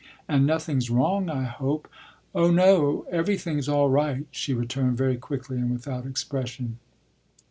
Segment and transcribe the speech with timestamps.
[0.27, 1.87] "And nothing's wrong, I hope?"
[2.33, 6.79] "Oh no everything's all right," she returned very quickly and without expression.